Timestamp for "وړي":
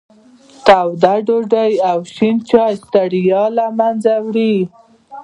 4.25-4.55